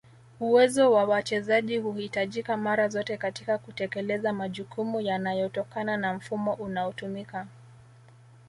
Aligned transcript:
Uwezo 0.39 0.91
wa 0.91 1.03
wachezaji 1.05 1.77
huhitajika 1.77 2.57
mara 2.57 2.87
zote 2.87 3.17
katika 3.17 3.57
kutekeleza 3.57 4.33
majukumu 4.33 5.01
yanayotokana 5.01 5.97
na 5.97 6.13
mfumo 6.13 6.53
unaotumika 6.53 7.47